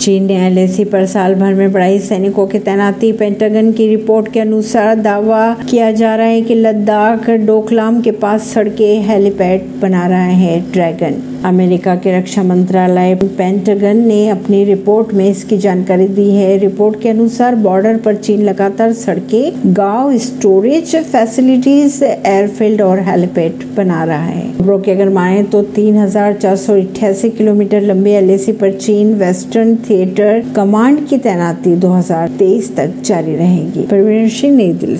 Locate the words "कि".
6.42-6.54